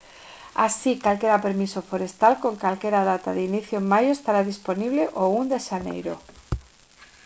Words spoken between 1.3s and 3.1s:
permiso forestal con calquera